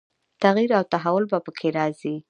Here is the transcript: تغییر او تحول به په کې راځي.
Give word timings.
تغییر 0.43 0.71
او 0.79 0.83
تحول 0.93 1.23
به 1.31 1.37
په 1.45 1.51
کې 1.57 1.67
راځي. 1.77 2.15